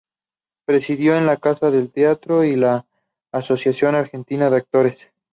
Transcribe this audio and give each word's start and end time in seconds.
Presidió 0.65 1.21
la 1.21 1.37
Casa 1.37 1.69
del 1.69 1.91
Teatro 1.91 2.43
y 2.43 2.55
la 2.55 2.87
Asociación 3.31 3.93
Argentina 3.93 4.49
de 4.49 4.57
Actores. 4.57 4.97